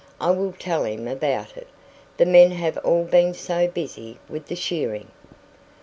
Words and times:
"I 0.19 0.31
will 0.31 0.53
tell 0.53 0.83
him 0.85 1.07
about 1.07 1.55
it. 1.57 1.67
The 2.17 2.25
men 2.25 2.49
have 2.53 2.79
all 2.79 3.03
been 3.03 3.35
so 3.35 3.67
busy 3.67 4.17
with 4.27 4.47
the 4.47 4.55
shearing." 4.55 5.09